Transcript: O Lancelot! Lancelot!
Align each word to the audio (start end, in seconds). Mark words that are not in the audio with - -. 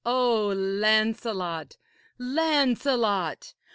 O 0.03 0.47
Lancelot! 0.55 1.77
Lancelot! 2.17 3.53